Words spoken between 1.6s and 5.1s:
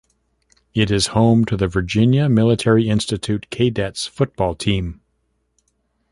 Virginia Military Institute Keydets football team.